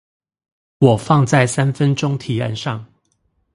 [0.79, 2.83] 我放在三分鐘提案上